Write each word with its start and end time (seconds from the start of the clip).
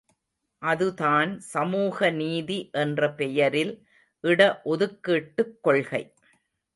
அதுதான் 0.61 1.31
சமூகநீதி 1.49 2.57
என்ற 2.73 3.09
பெயரில் 3.11 3.73
இட 4.23 4.41
ஒதுக்கீட்டுக் 4.65 5.55
கொள்கை! 5.61 6.03